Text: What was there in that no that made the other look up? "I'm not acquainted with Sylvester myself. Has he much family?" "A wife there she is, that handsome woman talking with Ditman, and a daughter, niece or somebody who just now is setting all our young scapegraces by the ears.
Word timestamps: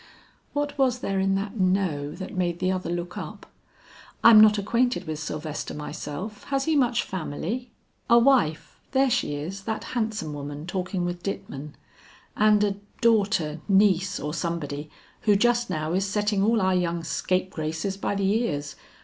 What 0.53 0.79
was 0.79 1.01
there 1.01 1.19
in 1.19 1.35
that 1.35 1.59
no 1.59 2.11
that 2.15 2.33
made 2.35 2.57
the 2.57 2.71
other 2.71 2.89
look 2.89 3.19
up? 3.19 3.45
"I'm 4.23 4.41
not 4.41 4.57
acquainted 4.57 5.05
with 5.05 5.19
Sylvester 5.19 5.75
myself. 5.75 6.45
Has 6.45 6.65
he 6.65 6.75
much 6.75 7.03
family?" 7.03 7.69
"A 8.09 8.17
wife 8.17 8.79
there 8.93 9.11
she 9.11 9.35
is, 9.35 9.61
that 9.65 9.83
handsome 9.93 10.33
woman 10.33 10.65
talking 10.65 11.05
with 11.05 11.21
Ditman, 11.21 11.75
and 12.35 12.63
a 12.63 12.77
daughter, 12.99 13.61
niece 13.69 14.19
or 14.19 14.33
somebody 14.33 14.89
who 15.25 15.35
just 15.35 15.69
now 15.69 15.93
is 15.93 16.07
setting 16.07 16.41
all 16.41 16.61
our 16.61 16.73
young 16.73 17.03
scapegraces 17.03 17.95
by 17.95 18.15
the 18.15 18.25
ears. 18.25 18.75